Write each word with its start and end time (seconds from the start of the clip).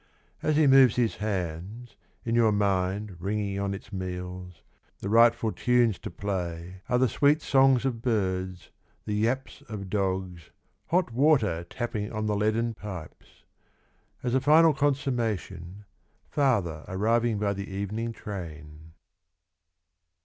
As 0.41 0.55
he 0.57 0.65
moves 0.65 0.95
his 0.95 1.17
hands, 1.17 1.95
In 2.25 2.33
your 2.33 2.51
mind 2.51 3.17
ringing 3.21 3.59
on 3.59 3.75
its 3.75 3.93
meals, 3.93 4.63
The 4.97 5.09
rightful 5.09 5.51
tunes 5.51 5.99
to 5.99 6.09
play 6.09 6.81
Are 6.89 6.97
the 6.97 7.07
sweet 7.07 7.39
songs 7.43 7.85
of 7.85 8.01
birds, 8.01 8.71
The 9.05 9.13
yaps 9.13 9.61
of 9.69 9.91
dogs, 9.91 10.49
Hot 10.87 11.11
water 11.13 11.65
tapping 11.65 12.11
on 12.11 12.25
the 12.25 12.35
leaden 12.35 12.73
pipes,— 12.73 13.43
As 14.23 14.33
a 14.33 14.41
final 14.41 14.73
consummation 14.73 15.85
Father 16.31 16.83
arriving 16.87 17.37
by 17.37 17.53
the 17.53 17.69
evening 17.71 18.11
train. 18.11 18.93